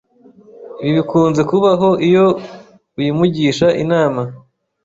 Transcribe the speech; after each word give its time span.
ibi 0.87 0.91
bikunze 0.97 1.41
kubaho 1.49 1.89
iyo 2.07 2.25
uyimugisha 2.97 3.67
inama 3.83 4.21